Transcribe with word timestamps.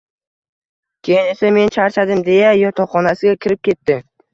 Keyin 1.09 1.29
esa 1.35 1.53
men 1.59 1.71
charchadim 1.77 2.27
deya 2.33 2.59
yotoqxonasiga 2.65 3.41
kirib 3.45 3.67
ketdi 3.73 4.05